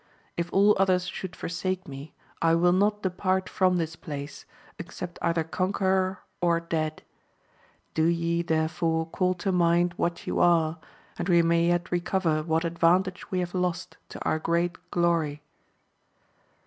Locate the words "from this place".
3.47-4.45